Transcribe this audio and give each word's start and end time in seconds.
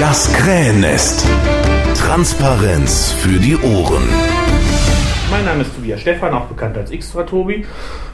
Das 0.00 0.32
Krähennest. 0.32 1.26
Transparenz 1.96 3.10
für 3.10 3.40
die 3.40 3.56
Ohren. 3.56 4.04
Mein 5.28 5.44
Name 5.44 5.62
ist 5.62 5.74
Tobias 5.74 6.00
Stefan, 6.00 6.32
auch 6.34 6.46
bekannt 6.46 6.76
als 6.76 6.92
Xtra 6.92 7.24
Tobi. 7.24 7.64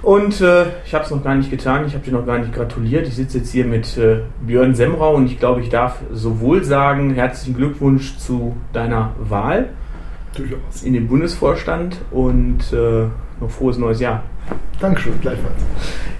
Und 0.00 0.40
äh, 0.40 0.64
ich 0.86 0.94
habe 0.94 1.04
es 1.04 1.10
noch 1.10 1.22
gar 1.22 1.34
nicht 1.34 1.50
getan, 1.50 1.84
ich 1.86 1.92
habe 1.92 2.02
dir 2.02 2.12
noch 2.12 2.24
gar 2.24 2.38
nicht 2.38 2.54
gratuliert. 2.54 3.06
Ich 3.06 3.16
sitze 3.16 3.38
jetzt 3.38 3.52
hier 3.52 3.66
mit 3.66 3.98
äh, 3.98 4.20
Björn 4.40 4.74
Semrau 4.74 5.14
und 5.14 5.26
ich 5.26 5.38
glaube, 5.38 5.60
ich 5.60 5.68
darf 5.68 5.98
sowohl 6.10 6.64
sagen, 6.64 7.12
herzlichen 7.12 7.54
Glückwunsch 7.54 8.16
zu 8.16 8.56
deiner 8.72 9.12
Wahl 9.18 9.68
Durchaus. 10.34 10.82
in 10.82 10.94
den 10.94 11.06
Bundesvorstand 11.06 11.98
und 12.10 12.72
äh, 12.72 13.08
noch 13.40 13.50
frohes 13.50 13.76
neues 13.76 14.00
Jahr. 14.00 14.22
Dankeschön, 14.80 15.20
gleichfalls. 15.20 15.62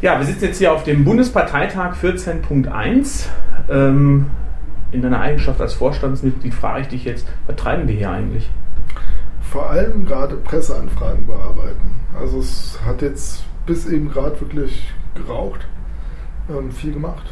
Ja, 0.03 0.19
wir 0.19 0.27
sitzen 0.27 0.45
jetzt 0.45 0.59
hier 0.59 0.75
auf 0.75 0.85
dem 0.85 1.05
Bundesparteitag 1.05 1.97
14.1. 2.03 3.27
Ähm, 3.71 4.27
in 4.93 5.03
deiner 5.03 5.21
Eigenschaft 5.21 5.61
als 5.61 5.75
Vorstandsmitglied 5.75 6.55
frage 6.55 6.83
ich 6.83 6.89
dich 6.89 7.05
jetzt, 7.05 7.27
was 7.47 7.57
treiben 7.57 7.89
wir 7.89 7.95
hier 7.95 8.11
eigentlich? 8.11 8.51
Vor 9.41 9.71
allem 9.71 10.07
gerade 10.07 10.37
Presseanfragen 10.37 11.27
bearbeiten. 11.27 11.91
Also 12.19 12.39
es 12.39 12.79
hat 12.85 13.03
jetzt 13.03 13.45
bis 13.67 13.87
eben 13.87 14.11
gerade 14.11 14.41
wirklich 14.41 14.93
geraucht, 15.15 15.67
ähm, 16.49 16.71
viel 16.71 16.93
gemacht. 16.93 17.25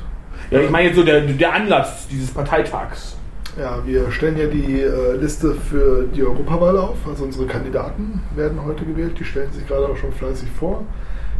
Ja, 0.50 0.60
ich 0.60 0.70
meine 0.70 0.88
jetzt 0.88 0.96
so 0.96 1.04
der, 1.04 1.20
der 1.20 1.54
Anlass 1.54 2.08
dieses 2.08 2.30
Parteitags. 2.30 3.16
Ja, 3.58 3.84
wir 3.84 4.10
stellen 4.10 4.38
ja 4.38 4.46
die 4.46 4.80
äh, 4.80 5.16
Liste 5.16 5.54
für 5.54 6.06
die 6.06 6.22
Europawahl 6.22 6.76
auf. 6.78 6.96
Also 7.06 7.24
unsere 7.24 7.46
Kandidaten 7.46 8.22
werden 8.34 8.64
heute 8.64 8.84
gewählt. 8.84 9.18
Die 9.18 9.24
stellen 9.24 9.52
sich 9.52 9.66
gerade 9.66 9.86
auch 9.86 9.96
schon 9.96 10.12
fleißig 10.12 10.50
vor. 10.50 10.84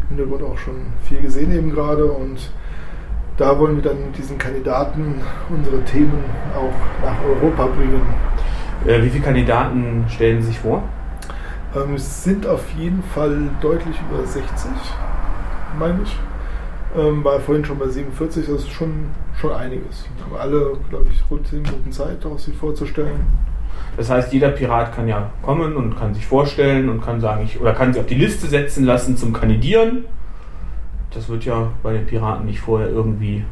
Im 0.02 0.16
Hintergrund 0.16 0.42
auch 0.42 0.58
schon 0.58 0.74
viel 1.08 1.22
gesehen 1.22 1.56
eben 1.56 1.70
gerade. 1.70 2.04
Und 2.04 2.50
da 3.42 3.58
wollen 3.58 3.74
wir 3.74 3.82
dann 3.82 4.06
mit 4.06 4.16
diesen 4.16 4.38
Kandidaten 4.38 5.20
unsere 5.50 5.82
Themen 5.82 6.22
auch 6.54 7.04
nach 7.04 7.16
Europa 7.24 7.66
bringen. 7.66 8.00
Äh, 8.86 9.02
wie 9.02 9.10
viele 9.10 9.24
Kandidaten 9.24 10.04
stellen 10.08 10.40
sich 10.40 10.60
vor? 10.60 10.84
Ähm, 11.74 11.94
es 11.94 12.22
sind 12.22 12.46
auf 12.46 12.70
jeden 12.78 13.02
Fall 13.02 13.50
deutlich 13.60 13.96
über 14.08 14.24
60, 14.24 14.70
meine 15.76 16.02
ich. 16.04 16.16
Ähm, 16.96 17.24
war 17.24 17.40
vorhin 17.40 17.64
schon 17.64 17.80
bei 17.80 17.88
47, 17.88 18.46
das 18.46 18.62
ist 18.62 18.70
schon, 18.70 19.06
schon 19.40 19.50
einiges. 19.52 20.06
Aber 20.30 20.40
alle, 20.40 20.76
glaube 20.88 21.06
ich, 21.10 21.28
rund 21.28 21.44
10 21.48 21.62
Minuten 21.62 21.90
Zeit, 21.90 22.24
auch 22.24 22.38
sich 22.38 22.56
vorzustellen. 22.56 23.26
Das 23.96 24.08
heißt, 24.08 24.32
jeder 24.32 24.50
Pirat 24.50 24.94
kann 24.94 25.08
ja 25.08 25.30
kommen 25.42 25.74
und 25.74 25.98
kann 25.98 26.14
sich 26.14 26.26
vorstellen 26.26 26.88
und 26.88 27.02
kann 27.02 27.20
sagen, 27.20 27.42
ich 27.42 27.60
oder 27.60 27.72
kann 27.72 27.92
sich 27.92 28.00
auf 28.00 28.06
die 28.06 28.14
Liste 28.14 28.46
setzen 28.46 28.84
lassen 28.84 29.16
zum 29.16 29.32
Kandidieren. 29.32 30.04
Das 31.14 31.28
wird 31.28 31.44
ja 31.44 31.68
bei 31.82 31.92
den 31.92 32.06
Piraten 32.06 32.46
nicht 32.46 32.60
vorher 32.60 32.88
irgendwie 32.88 33.44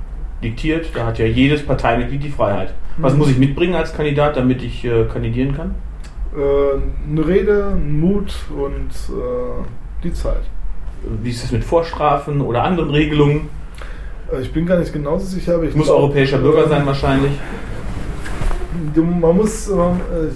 diktiert. 0.43 0.87
Da 0.95 1.07
hat 1.07 1.19
ja 1.19 1.27
jedes 1.27 1.65
Parteimitglied 1.65 2.23
die 2.23 2.31
Freiheit. 2.31 2.73
Was 2.97 3.13
Mhm. 3.13 3.19
muss 3.19 3.31
ich 3.31 3.39
mitbringen 3.39 3.75
als 3.75 3.95
Kandidat, 3.95 4.37
damit 4.37 4.63
ich 4.63 4.85
äh, 4.85 5.05
kandidieren 5.05 5.55
kann? 5.55 5.75
Äh, 6.35 7.11
eine 7.11 7.27
Rede, 7.27 7.77
Mut 7.77 8.33
und 8.57 8.91
äh, 9.15 9.65
die 10.05 10.13
Zeit. 10.13 10.43
Wie 11.23 11.31
ist 11.31 11.45
es 11.45 11.53
mit 11.53 11.65
Vorstrafen 11.65 12.41
oder 12.41 12.63
anderen 12.65 12.91
Regelungen? 12.91 13.49
Äh, 14.33 14.41
ich 14.43 14.53
bin 14.53 14.65
gar 14.67 14.79
nicht 14.79 14.93
genauso 14.93 15.27
sicher, 15.27 15.55
aber 15.55 15.65
ich 15.65 15.71
Ich 15.71 15.77
muss 15.77 15.87
glaub, 15.87 15.99
europäischer 16.01 16.39
Bürger 16.39 16.69
sein 16.69 16.87
wahrscheinlich. 16.87 17.33
Man 18.95 19.37
muss, 19.37 19.69
äh, 19.69 19.75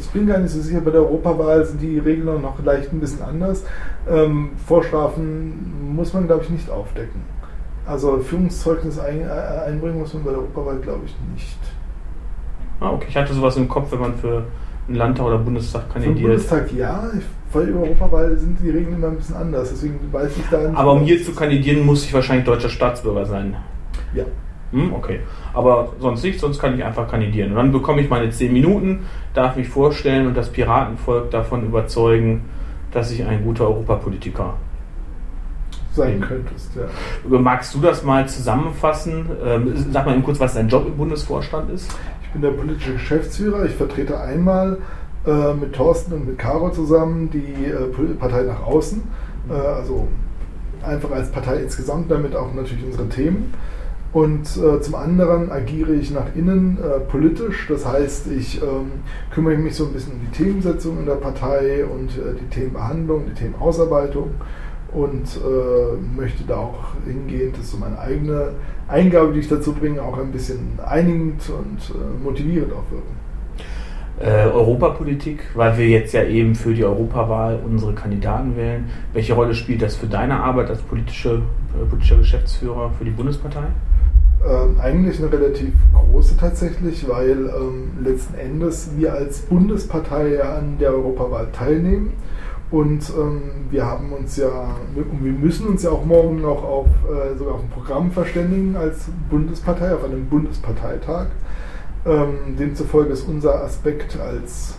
ich 0.00 0.08
bin 0.10 0.26
gar 0.26 0.38
nicht 0.38 0.50
so 0.50 0.60
sicher, 0.60 0.80
bei 0.80 0.90
der 0.90 1.00
Europawahl 1.00 1.64
sind 1.64 1.80
die 1.80 1.98
Regeln 1.98 2.28
auch 2.28 2.40
noch 2.40 2.64
leicht 2.64 2.92
ein 2.92 3.00
bisschen 3.00 3.22
anders. 3.22 3.64
Ähm, 4.10 4.50
Vorstrafen 4.66 5.94
muss 5.94 6.12
man, 6.12 6.26
glaube 6.26 6.42
ich, 6.44 6.50
nicht 6.50 6.68
aufdecken. 6.68 7.22
Also 7.86 8.18
Führungszeugnis 8.18 8.98
äh, 8.98 9.24
einbringen 9.66 9.98
muss 9.98 10.14
man 10.14 10.24
bei 10.24 10.30
der 10.30 10.40
Europawahl, 10.40 10.78
glaube 10.78 11.02
ich, 11.04 11.14
nicht. 11.32 11.58
Ah, 12.80 12.90
okay. 12.90 13.06
Ich 13.08 13.16
hatte 13.16 13.34
sowas 13.34 13.56
im 13.56 13.68
Kopf, 13.68 13.92
wenn 13.92 14.00
man 14.00 14.14
für 14.14 14.44
einen 14.88 14.96
Landtag 14.96 15.26
oder 15.26 15.38
Bundestag 15.38 15.84
Für 15.84 15.94
kandidiert. 15.94 16.30
Bundestag 16.30 16.72
ja, 16.72 17.10
bei 17.52 17.64
der 17.64 17.74
Europawahl 17.74 18.36
sind 18.36 18.58
die 18.60 18.70
Regeln 18.70 18.96
immer 18.96 19.08
ein 19.08 19.16
bisschen 19.16 19.36
anders, 19.36 19.70
deswegen 19.70 19.98
weiß 20.12 20.32
ich 20.36 20.44
da 20.50 20.68
nicht. 20.68 20.76
Aber 20.76 20.92
um 20.92 21.00
hier 21.02 21.22
zu 21.22 21.32
kandidieren, 21.34 21.86
muss 21.86 22.04
ich 22.04 22.12
wahrscheinlich 22.12 22.44
deutscher 22.44 22.68
Staatsbürger 22.68 23.26
sein. 23.26 23.56
Ja. 24.12 24.24
Hm, 24.74 24.92
okay. 24.92 25.20
Aber 25.52 25.92
sonst 26.00 26.24
nicht, 26.24 26.40
sonst 26.40 26.58
kann 26.58 26.74
ich 26.74 26.84
einfach 26.84 27.08
kandidieren. 27.08 27.50
Und 27.52 27.56
dann 27.56 27.72
bekomme 27.72 28.00
ich 28.02 28.10
meine 28.10 28.28
10 28.28 28.52
Minuten, 28.52 29.06
darf 29.32 29.54
mich 29.54 29.68
vorstellen 29.68 30.26
und 30.26 30.36
das 30.36 30.50
Piratenvolk 30.50 31.30
davon 31.30 31.64
überzeugen, 31.64 32.44
dass 32.90 33.12
ich 33.12 33.24
ein 33.24 33.44
guter 33.44 33.68
Europapolitiker 33.68 34.54
sein 35.92 36.18
Mhm. 36.18 36.22
könntest, 36.22 36.72
ja. 36.74 37.38
Magst 37.38 37.72
du 37.72 37.78
das 37.78 38.02
mal 38.02 38.26
zusammenfassen? 38.28 39.26
Ähm, 39.44 39.72
sag 39.92 40.06
mal 40.06 40.14
eben 40.14 40.24
kurz, 40.24 40.40
was 40.40 40.54
dein 40.54 40.68
Job 40.68 40.86
im 40.88 40.96
Bundesvorstand 40.96 41.70
ist. 41.70 41.88
Ich 42.24 42.30
bin 42.30 42.42
der 42.42 42.50
politische 42.50 42.94
Geschäftsführer. 42.94 43.64
Ich 43.64 43.74
vertrete 43.74 44.18
einmal 44.20 44.78
äh, 45.24 45.54
mit 45.54 45.72
Thorsten 45.72 46.12
und 46.14 46.26
mit 46.26 46.36
Caro 46.36 46.70
zusammen 46.70 47.30
die 47.30 47.66
äh, 47.66 48.14
Partei 48.18 48.42
nach 48.42 48.64
außen. 48.66 49.02
Äh, 49.48 49.52
also 49.52 50.08
einfach 50.84 51.12
als 51.12 51.30
Partei 51.30 51.58
insgesamt, 51.58 52.10
damit 52.10 52.34
auch 52.34 52.52
natürlich 52.52 52.84
unsere 52.84 53.08
Themen. 53.08 53.54
Und 54.14 54.56
äh, 54.56 54.80
zum 54.80 54.94
anderen 54.94 55.50
agiere 55.50 55.92
ich 55.92 56.12
nach 56.12 56.36
innen 56.36 56.78
äh, 56.78 57.00
politisch. 57.00 57.66
Das 57.68 57.84
heißt, 57.84 58.30
ich 58.30 58.62
ähm, 58.62 58.92
kümmere 59.32 59.56
mich 59.56 59.74
so 59.74 59.86
ein 59.86 59.92
bisschen 59.92 60.12
um 60.12 60.20
die 60.20 60.44
Themensetzung 60.44 61.00
in 61.00 61.06
der 61.06 61.16
Partei 61.16 61.84
und 61.84 62.10
äh, 62.10 62.38
die 62.40 62.48
Themenbehandlung, 62.48 63.24
die 63.26 63.34
Themenausarbeitung 63.34 64.30
und 64.92 65.24
äh, 65.24 66.16
möchte 66.16 66.44
da 66.44 66.58
auch 66.58 66.94
hingehend, 67.04 67.56
das 67.56 67.64
ist 67.64 67.72
so 67.72 67.78
meine 67.78 67.98
eigene 67.98 68.52
Eingabe, 68.86 69.32
die 69.32 69.40
ich 69.40 69.48
dazu 69.48 69.72
bringe, 69.72 70.00
auch 70.00 70.16
ein 70.16 70.30
bisschen 70.30 70.78
einigend 70.86 71.42
und 71.50 71.80
äh, 71.90 72.22
motivierend 72.22 72.72
auch 72.72 72.88
wirken. 72.92 73.16
Äh, 74.20 74.48
Europapolitik, 74.48 75.42
weil 75.54 75.76
wir 75.76 75.88
jetzt 75.88 76.14
ja 76.14 76.22
eben 76.22 76.54
für 76.54 76.72
die 76.72 76.84
Europawahl 76.84 77.58
unsere 77.66 77.94
Kandidaten 77.94 78.56
wählen. 78.56 78.88
Welche 79.12 79.34
Rolle 79.34 79.54
spielt 79.54 79.82
das 79.82 79.96
für 79.96 80.06
deine 80.06 80.36
Arbeit 80.36 80.70
als 80.70 80.82
politische, 80.82 81.42
äh, 81.74 81.84
politischer 81.84 82.18
Geschäftsführer 82.18 82.92
für 82.96 83.04
die 83.04 83.10
Bundespartei? 83.10 83.64
Ähm, 84.46 84.78
eigentlich 84.78 85.18
eine 85.20 85.32
relativ 85.32 85.72
große 85.94 86.36
tatsächlich, 86.36 87.08
weil 87.08 87.48
ähm, 87.48 87.92
letzten 88.04 88.34
Endes 88.34 88.90
wir 88.94 89.14
als 89.14 89.40
Bundespartei 89.40 90.34
ja 90.34 90.56
an 90.56 90.76
der 90.78 90.92
Europawahl 90.92 91.48
teilnehmen. 91.50 92.12
Und 92.70 93.10
ähm, 93.16 93.40
wir 93.70 93.86
haben 93.86 94.12
uns 94.12 94.36
ja, 94.36 94.76
wir 94.94 95.32
müssen 95.32 95.68
uns 95.68 95.82
ja 95.82 95.90
auch 95.90 96.04
morgen 96.04 96.42
noch 96.42 96.62
auf, 96.62 96.88
äh, 97.08 97.38
sogar 97.38 97.54
auf 97.54 97.62
ein 97.62 97.70
Programm 97.70 98.10
verständigen 98.10 98.76
als 98.76 99.06
Bundespartei, 99.30 99.94
auf 99.94 100.04
einem 100.04 100.26
Bundesparteitag. 100.26 101.28
Ähm, 102.04 102.56
demzufolge 102.58 103.12
ist 103.12 103.26
unser 103.26 103.62
Aspekt 103.62 104.18
als 104.20 104.76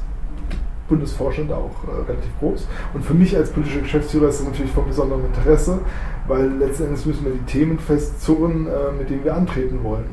Bundesvorstand 0.87 1.51
auch 1.51 1.71
äh, 1.87 2.11
relativ 2.11 2.39
groß. 2.39 2.67
Und 2.93 3.03
für 3.03 3.13
mich 3.13 3.35
als 3.35 3.49
politischer 3.49 3.81
Geschäftsführer 3.81 4.29
ist 4.29 4.39
es 4.39 4.45
natürlich 4.45 4.71
von 4.71 4.85
besonderem 4.85 5.25
Interesse, 5.25 5.79
weil 6.27 6.47
letzten 6.59 6.85
Endes 6.85 7.05
müssen 7.05 7.25
wir 7.25 7.33
die 7.33 7.51
Themen 7.51 7.79
festzurren, 7.79 8.67
äh, 8.67 8.91
mit 8.97 9.09
denen 9.09 9.23
wir 9.23 9.35
antreten 9.35 9.83
wollen. 9.83 10.05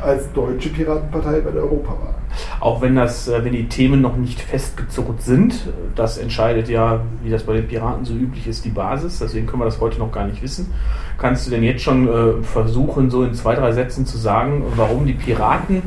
Als 0.00 0.32
deutsche 0.32 0.68
Piratenpartei 0.70 1.40
bei 1.40 1.52
der 1.52 1.62
Europawahl. 1.62 2.14
Auch 2.58 2.80
wenn 2.82 2.96
das, 2.96 3.28
äh, 3.28 3.44
wenn 3.44 3.52
die 3.52 3.68
Themen 3.68 4.00
noch 4.00 4.16
nicht 4.16 4.40
festgezurrt 4.40 5.22
sind, 5.22 5.68
das 5.94 6.18
entscheidet 6.18 6.68
ja, 6.68 7.00
wie 7.22 7.30
das 7.30 7.44
bei 7.44 7.54
den 7.54 7.68
Piraten 7.68 8.04
so 8.04 8.14
üblich 8.14 8.46
ist, 8.46 8.64
die 8.64 8.70
Basis. 8.70 9.18
Deswegen 9.18 9.46
können 9.46 9.60
wir 9.60 9.66
das 9.66 9.80
heute 9.80 9.98
noch 9.98 10.10
gar 10.10 10.26
nicht 10.26 10.42
wissen. 10.42 10.72
Kannst 11.18 11.46
du 11.46 11.50
denn 11.50 11.62
jetzt 11.62 11.82
schon 11.82 12.42
versuchen, 12.42 13.10
so 13.10 13.22
in 13.22 13.34
zwei, 13.34 13.54
drei 13.54 13.70
Sätzen 13.70 14.06
zu 14.06 14.18
sagen, 14.18 14.64
warum 14.74 15.06
die 15.06 15.12
Piraten 15.12 15.82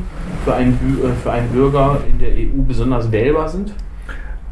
für 0.45 0.53
einen, 0.53 0.79
für 1.21 1.31
einen 1.31 1.49
Bürger 1.49 1.99
in 2.09 2.19
der 2.19 2.29
EU 2.29 2.61
besonders 2.65 3.11
wählbar 3.11 3.49
sind? 3.49 3.73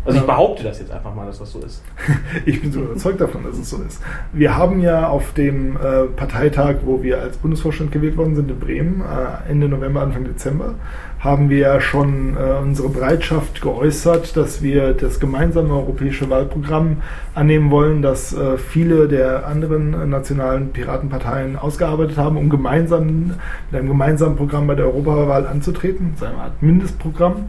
Also 0.06 0.20
ich 0.20 0.28
Ja. 0.28 0.34
behaupte 0.34 0.64
das 0.64 0.80
jetzt 0.80 0.92
einfach 0.92 1.16
mal, 1.16 1.26
dass 1.26 1.40
das 1.40 1.52
so 1.52 1.60
ist. 1.60 1.82
Ich 2.46 2.62
bin 2.62 2.72
so 2.72 2.82
überzeugt 2.82 3.22
davon, 3.22 3.44
dass 3.44 3.58
es 3.58 3.70
so 3.70 3.78
ist. 3.88 4.02
Wir 4.34 4.58
haben 4.58 4.82
ja 4.82 5.08
auf 5.08 5.34
dem 5.34 5.78
äh, 5.78 6.06
Parteitag, 6.16 6.76
wo 6.84 7.02
wir 7.02 7.22
als 7.22 7.38
Bundesvorstand 7.38 7.92
gewählt 7.92 8.18
worden 8.18 8.36
sind 8.36 8.52
in 8.52 8.60
Bremen, 8.60 9.02
äh, 9.02 9.50
Ende 9.50 9.70
November, 9.70 10.02
Anfang 10.02 10.26
Dezember, 10.26 10.76
haben 11.20 11.50
wir 11.50 11.58
ja 11.58 11.80
schon 11.80 12.36
äh, 12.36 12.62
unsere 12.62 12.90
Bereitschaft 12.90 13.62
geäußert, 13.62 14.36
dass 14.36 14.62
wir 14.62 14.94
das 14.94 15.22
gemeinsame 15.22 15.74
europäische 15.74 16.30
Wahlprogramm 16.30 16.98
annehmen 17.34 17.72
wollen, 17.72 18.02
das 18.02 18.36
viele 18.58 19.08
der 19.08 19.48
anderen 19.48 20.10
nationalen 20.10 20.72
Piratenparteien 20.72 21.56
ausgearbeitet 21.58 22.18
haben, 22.18 22.38
um 22.38 22.50
gemeinsam 22.50 23.28
mit 23.72 23.80
einem 23.80 23.88
gemeinsamen 23.88 24.36
Programm 24.36 24.68
bei 24.68 24.76
der 24.76 24.86
Europawahl 24.86 25.48
anzutreten, 25.48 26.14
so 26.20 26.26
eine 26.26 26.36
Art 26.38 26.62
Mindestprogramm. 26.62 27.46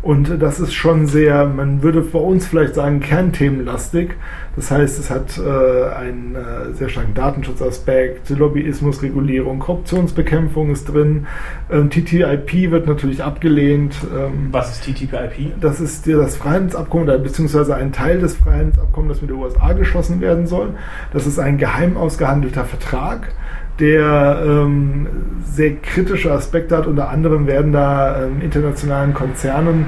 Und 0.00 0.40
das 0.40 0.60
ist 0.60 0.74
schon 0.74 1.06
sehr, 1.06 1.46
man 1.46 1.82
würde 1.82 2.02
bei 2.02 2.20
uns 2.20 2.46
vielleicht 2.46 2.74
sagen, 2.74 3.00
kernthemenlastig. 3.00 4.14
Das 4.54 4.70
heißt, 4.70 4.98
es 4.98 5.10
hat 5.10 5.38
äh, 5.38 5.92
einen 5.92 6.36
äh, 6.36 6.72
sehr 6.72 6.88
starken 6.88 7.14
Datenschutzaspekt, 7.14 8.30
Lobbyismusregulierung, 8.30 9.58
Korruptionsbekämpfung 9.58 10.70
ist 10.70 10.84
drin. 10.84 11.26
Ähm, 11.70 11.90
TTIP 11.90 12.70
wird 12.70 12.86
natürlich 12.86 13.24
abgelehnt. 13.24 13.96
Ähm, 14.16 14.48
Was 14.52 14.72
ist 14.72 14.84
TTIP? 14.84 15.60
das 15.60 15.80
ist 15.80 16.06
das 16.06 16.36
Freihandelsabkommen, 16.36 17.08
oder 17.08 17.18
beziehungsweise 17.18 17.74
ein 17.74 17.92
Teil 17.92 18.20
des 18.20 18.36
Freihandelsabkommens, 18.36 19.14
das 19.14 19.22
mit 19.22 19.30
den 19.30 19.38
USA 19.38 19.72
geschlossen 19.72 20.20
werden 20.20 20.46
soll. 20.46 20.74
Das 21.12 21.26
ist 21.26 21.40
ein 21.40 21.58
geheim 21.58 21.96
ausgehandelter 21.96 22.64
Vertrag, 22.64 23.32
der 23.80 24.42
ähm, 24.44 25.06
sehr 25.44 25.76
kritische 25.76 26.32
Aspekte 26.32 26.76
hat. 26.76 26.86
Unter 26.86 27.08
anderem 27.10 27.46
werden 27.46 27.72
da 27.72 28.24
ähm, 28.24 28.40
internationalen 28.40 29.14
Konzernen 29.14 29.86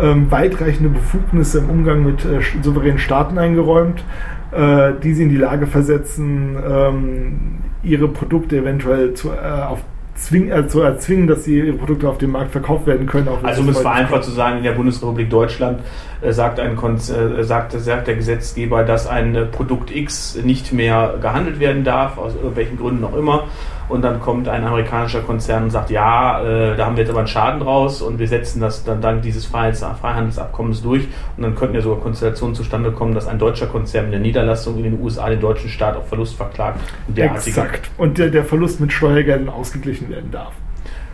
ähm, 0.00 0.30
weitreichende 0.30 0.90
Befugnisse 0.90 1.58
im 1.58 1.70
Umgang 1.70 2.04
mit 2.04 2.24
äh, 2.24 2.40
souveränen 2.62 2.98
Staaten 2.98 3.38
eingeräumt, 3.38 4.04
äh, 4.52 4.92
die 5.02 5.14
sie 5.14 5.24
in 5.24 5.28
die 5.28 5.36
Lage 5.36 5.66
versetzen, 5.66 6.56
ähm, 6.68 7.38
ihre 7.82 8.08
Produkte 8.08 8.58
eventuell 8.58 9.14
zu, 9.14 9.30
äh, 9.30 9.62
auf 9.62 9.80
zwing, 10.18 10.50
äh, 10.50 10.66
zu 10.68 10.80
erzwingen, 10.80 11.26
dass 11.26 11.44
sie 11.44 11.58
ihre 11.58 11.72
Produkte 11.72 12.08
auf 12.08 12.18
dem 12.18 12.32
Markt 12.32 12.52
verkauft 12.52 12.86
werden 12.86 13.06
können. 13.06 13.28
also 13.42 13.62
um 13.62 13.68
es 13.68 13.78
vereinfacht 13.78 14.24
zu 14.24 14.30
sagen, 14.30 14.58
in 14.58 14.64
der 14.64 14.72
Bundesrepublik 14.72 15.30
Deutschland 15.30 15.80
äh, 16.20 16.32
sagt, 16.32 16.60
ein 16.60 16.76
Konz 16.76 17.10
äh, 17.10 17.42
sagt, 17.44 17.72
sagt 17.72 18.06
der 18.06 18.16
Gesetzgeber, 18.16 18.84
dass 18.84 19.06
ein 19.06 19.34
äh, 19.34 19.44
Produkt 19.44 19.94
X 19.94 20.38
nicht 20.42 20.72
mehr 20.72 21.14
gehandelt 21.20 21.60
werden 21.60 21.84
darf, 21.84 22.18
aus 22.18 22.34
welchen 22.54 22.76
Gründen 22.76 23.04
auch 23.04 23.16
immer 23.16 23.44
und 23.88 24.02
dann 24.02 24.20
kommt 24.20 24.48
ein 24.48 24.64
amerikanischer 24.64 25.20
Konzern 25.20 25.64
und 25.64 25.70
sagt, 25.70 25.90
ja, 25.90 26.42
äh, 26.42 26.76
da 26.76 26.86
haben 26.86 26.96
wir 26.96 27.02
jetzt 27.02 27.10
aber 27.10 27.20
einen 27.20 27.28
Schaden 27.28 27.60
draus 27.60 28.02
und 28.02 28.18
wir 28.18 28.28
setzen 28.28 28.60
das 28.60 28.84
dann 28.84 29.00
dank 29.00 29.22
dieses 29.22 29.46
Freihandelsabkommens 29.46 30.82
durch 30.82 31.06
und 31.36 31.42
dann 31.42 31.54
könnten 31.54 31.74
ja 31.74 31.80
sogar 31.80 32.00
Konstellationen 32.00 32.54
zustande 32.54 32.92
kommen, 32.92 33.14
dass 33.14 33.26
ein 33.26 33.38
deutscher 33.38 33.66
Konzern 33.66 34.06
mit 34.06 34.14
der 34.14 34.20
Niederlassung 34.20 34.76
in 34.78 34.84
den 34.84 35.00
USA 35.00 35.28
den 35.28 35.40
deutschen 35.40 35.70
Staat 35.70 35.96
auf 35.96 36.08
Verlust 36.08 36.36
verklagt. 36.36 36.80
Und 37.06 37.18
Exakt. 37.18 37.90
Und 37.96 38.18
der, 38.18 38.28
der 38.28 38.44
Verlust 38.44 38.80
mit 38.80 38.92
Steuergeldern 38.92 39.48
ausgeglichen 39.48 40.10
werden 40.10 40.30
darf. 40.30 40.52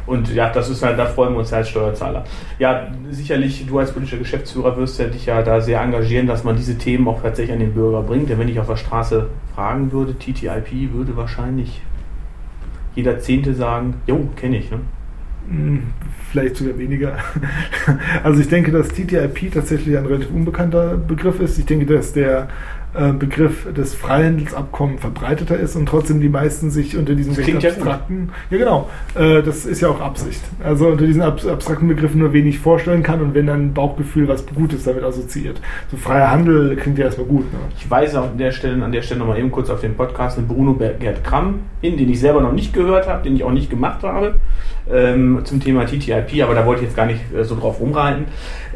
Und 0.06 0.34
ja, 0.34 0.50
das 0.50 0.68
ist 0.68 0.82
halt, 0.82 0.98
da 0.98 1.06
freuen 1.06 1.32
wir 1.32 1.38
uns 1.38 1.52
als 1.52 1.70
Steuerzahler. 1.70 2.24
Ja, 2.58 2.88
sicherlich, 3.10 3.66
du 3.66 3.78
als 3.78 3.92
politischer 3.92 4.18
Geschäftsführer 4.18 4.76
wirst 4.76 4.98
ja 4.98 5.06
dich 5.06 5.24
ja 5.26 5.42
da 5.42 5.60
sehr 5.62 5.80
engagieren, 5.80 6.26
dass 6.26 6.44
man 6.44 6.56
diese 6.56 6.76
Themen 6.76 7.08
auch 7.08 7.22
tatsächlich 7.22 7.54
an 7.54 7.60
den 7.60 7.72
Bürger 7.72 8.02
bringt. 8.02 8.28
Denn 8.28 8.38
wenn 8.38 8.48
ich 8.48 8.60
auf 8.60 8.66
der 8.66 8.76
Straße 8.76 9.28
fragen 9.54 9.92
würde, 9.92 10.14
TTIP 10.18 10.92
würde 10.92 11.16
wahrscheinlich 11.16 11.80
jeder 12.94 13.18
Zehnte 13.18 13.54
sagen, 13.54 13.94
jo, 14.06 14.28
kenne 14.36 14.58
ich. 14.58 14.70
Ne? 14.70 14.80
Hm, 15.48 15.82
vielleicht 16.30 16.56
sogar 16.56 16.78
weniger. 16.78 17.18
Also 18.22 18.40
ich 18.40 18.48
denke, 18.48 18.72
dass 18.72 18.88
TTIP 18.88 19.52
tatsächlich 19.52 19.96
ein 19.98 20.06
relativ 20.06 20.30
unbekannter 20.30 20.96
Begriff 20.96 21.40
ist. 21.40 21.58
Ich 21.58 21.66
denke, 21.66 21.84
dass 21.84 22.14
der 22.14 22.48
äh, 22.94 23.12
Begriff 23.12 23.66
des 23.74 23.94
Freihandelsabkommens 23.94 25.00
verbreiteter 25.00 25.58
ist 25.58 25.74
und 25.74 25.86
trotzdem 25.86 26.20
die 26.20 26.28
meisten 26.28 26.70
sich 26.70 26.96
unter 26.96 27.14
diesen 27.14 27.32
abstrakten, 27.32 28.30
ja, 28.50 28.56
ja 28.56 28.64
genau, 28.64 28.90
äh, 29.16 29.42
das 29.42 29.66
ist 29.66 29.80
ja 29.80 29.88
auch 29.88 30.00
Absicht. 30.00 30.40
Also 30.62 30.86
unter 30.88 31.04
diesen 31.04 31.20
abstrakten 31.20 31.88
Begriffen 31.88 32.20
nur 32.20 32.32
wenig 32.32 32.60
vorstellen 32.60 33.02
kann 33.02 33.20
und 33.20 33.34
wenn 33.34 33.48
dann 33.48 33.66
ein 33.66 33.74
Bauchgefühl 33.74 34.28
was 34.28 34.46
Gutes 34.46 34.84
damit 34.84 35.02
assoziiert. 35.02 35.60
So 35.90 35.96
freier 35.96 36.30
Handel 36.30 36.76
klingt 36.76 36.98
ja 36.98 37.06
erstmal 37.06 37.26
gut. 37.26 37.52
Ne? 37.52 37.58
Ich 37.76 37.90
weise 37.90 38.20
an 38.20 38.38
der 38.38 38.52
Stelle, 38.52 38.82
an 38.84 38.92
der 38.92 39.02
Stelle 39.02 39.20
nochmal 39.20 39.38
eben 39.38 39.50
kurz 39.50 39.70
auf 39.70 39.80
den 39.80 39.96
Podcast 39.96 40.38
mit 40.38 40.46
Bruno 40.46 40.74
Gerd 40.74 41.24
Kramm 41.24 41.60
hin, 41.80 41.96
den 41.96 42.08
ich 42.08 42.20
selber 42.20 42.40
noch 42.40 42.52
nicht 42.52 42.72
gehört 42.72 43.08
habe, 43.08 43.24
den 43.24 43.34
ich 43.34 43.42
auch 43.42 43.52
nicht 43.52 43.70
gemacht 43.70 44.04
habe, 44.04 44.36
ähm, 44.90 45.40
zum 45.44 45.60
Thema 45.60 45.86
TTIP, 45.86 46.42
aber 46.42 46.54
da 46.54 46.66
wollte 46.66 46.82
ich 46.82 46.88
jetzt 46.88 46.96
gar 46.96 47.06
nicht 47.06 47.20
äh, 47.34 47.44
so 47.44 47.56
drauf 47.56 47.80
rumreiten. 47.80 48.26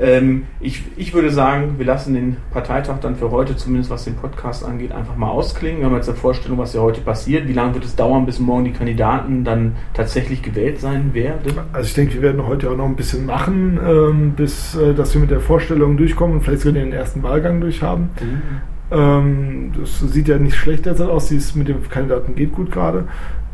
Ähm, 0.00 0.46
ich, 0.60 0.82
ich 0.96 1.12
würde 1.12 1.30
sagen, 1.30 1.74
wir 1.78 1.86
lassen 1.86 2.14
den 2.14 2.36
Parteitag 2.50 3.00
dann 3.00 3.16
für 3.16 3.30
heute 3.30 3.56
zumindest 3.56 3.90
was 3.90 4.04
den 4.04 4.16
Podcast 4.16 4.64
angeht, 4.64 4.92
einfach 4.92 5.16
mal 5.16 5.28
ausklingen. 5.28 5.80
Wir 5.80 5.86
haben 5.86 5.96
jetzt 5.96 6.08
eine 6.08 6.16
Vorstellung, 6.16 6.58
was 6.58 6.72
ja 6.72 6.80
heute 6.80 7.00
passiert. 7.00 7.46
Wie 7.48 7.52
lange 7.52 7.74
wird 7.74 7.84
es 7.84 7.96
dauern, 7.96 8.26
bis 8.26 8.38
morgen 8.38 8.64
die 8.64 8.72
Kandidaten 8.72 9.44
dann 9.44 9.76
tatsächlich 9.94 10.42
gewählt 10.42 10.80
sein 10.80 11.14
werden? 11.14 11.40
Also 11.72 11.86
ich 11.86 11.94
denke, 11.94 12.14
wir 12.14 12.22
werden 12.22 12.46
heute 12.46 12.70
auch 12.70 12.76
noch 12.76 12.86
ein 12.86 12.96
bisschen 12.96 13.26
machen, 13.26 13.78
ähm, 13.84 14.32
bis 14.32 14.74
äh, 14.76 14.94
dass 14.94 15.14
wir 15.14 15.20
mit 15.20 15.30
der 15.30 15.40
Vorstellung 15.40 15.96
durchkommen 15.96 16.36
und 16.36 16.42
vielleicht 16.42 16.62
sogar 16.62 16.80
den 16.80 16.92
ersten 16.92 17.22
Wahlgang 17.22 17.60
durchhaben. 17.60 18.10
Mhm. 18.20 18.77
Ähm, 18.90 19.72
das 19.78 19.98
sieht 20.00 20.28
ja 20.28 20.38
nicht 20.38 20.56
schlecht 20.56 20.86
derzeit 20.86 21.08
aus. 21.08 21.28
Dies 21.28 21.54
mit 21.54 21.68
dem 21.68 21.88
Kandidaten 21.88 22.34
geht 22.34 22.52
gut 22.52 22.70
gerade. 22.72 23.04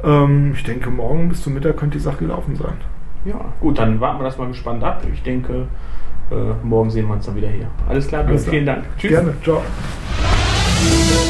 Ähm, 0.02 0.52
ich 0.54 0.62
denke, 0.62 0.90
morgen 0.90 1.28
bis 1.28 1.42
zum 1.42 1.54
Mittag 1.54 1.76
könnte 1.76 1.98
die 1.98 2.02
Sache 2.04 2.18
gelaufen 2.18 2.56
sein. 2.56 2.74
Ja, 3.24 3.40
gut, 3.60 3.78
dann 3.78 4.00
warten 4.00 4.20
wir 4.20 4.24
das 4.24 4.38
mal 4.38 4.48
gespannt 4.48 4.84
ab. 4.84 5.02
Ich 5.12 5.22
denke, 5.22 5.66
äh, 6.30 6.34
morgen 6.62 6.90
sehen 6.90 7.06
wir 7.06 7.14
uns 7.14 7.26
dann 7.26 7.36
wieder 7.36 7.48
hier. 7.48 7.68
Alles 7.88 8.06
klar, 8.06 8.24
Alles 8.26 8.46
vielen 8.46 8.66
Dank. 8.66 8.84
Tschüss. 8.98 9.10
Gerne, 9.10 9.34
ciao. 9.42 9.62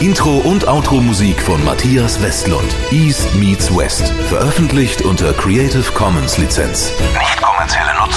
Intro 0.00 0.38
und 0.38 0.66
Outro 0.66 0.96
Musik 0.96 1.40
von 1.40 1.64
Matthias 1.64 2.20
Westlund. 2.22 2.76
East 2.90 3.34
meets 3.36 3.74
West. 3.76 4.08
Veröffentlicht 4.28 5.02
unter 5.02 5.32
Creative 5.32 5.92
Commons 5.92 6.36
Lizenz. 6.38 6.92
Nicht 7.16 7.40
kommerzielle 7.40 7.94
Nutzung. 8.00 8.13